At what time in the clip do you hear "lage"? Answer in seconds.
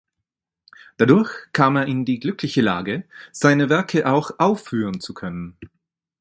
2.61-3.03